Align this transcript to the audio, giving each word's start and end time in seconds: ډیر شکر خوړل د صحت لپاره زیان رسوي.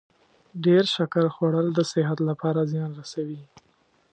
ډیر 0.65 0.83
شکر 0.95 1.25
خوړل 1.35 1.67
د 1.73 1.79
صحت 1.91 2.17
لپاره 2.29 2.61
زیان 2.71 2.91
رسوي. 3.01 3.41